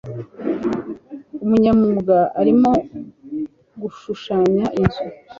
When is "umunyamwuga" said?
1.43-2.17